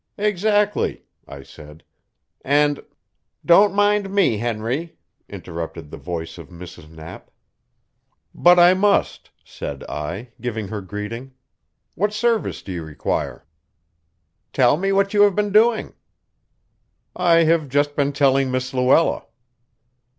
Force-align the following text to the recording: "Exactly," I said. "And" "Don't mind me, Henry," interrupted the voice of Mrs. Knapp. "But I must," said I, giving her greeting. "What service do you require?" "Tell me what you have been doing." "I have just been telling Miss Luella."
"Exactly," 0.17 1.03
I 1.27 1.43
said. 1.43 1.83
"And" 2.43 2.81
"Don't 3.51 3.71
mind 3.75 4.09
me, 4.09 4.39
Henry," 4.39 4.97
interrupted 5.29 5.91
the 5.91 5.97
voice 5.97 6.39
of 6.39 6.49
Mrs. 6.49 6.89
Knapp. 6.89 7.29
"But 8.33 8.57
I 8.57 8.73
must," 8.73 9.29
said 9.45 9.83
I, 9.83 10.29
giving 10.41 10.69
her 10.69 10.81
greeting. 10.81 11.35
"What 11.93 12.13
service 12.13 12.63
do 12.63 12.71
you 12.71 12.83
require?" 12.83 13.45
"Tell 14.53 14.75
me 14.75 14.91
what 14.91 15.13
you 15.13 15.21
have 15.21 15.35
been 15.35 15.51
doing." 15.51 15.93
"I 17.15 17.43
have 17.43 17.69
just 17.69 17.95
been 17.95 18.11
telling 18.11 18.49
Miss 18.49 18.73
Luella." 18.73 19.27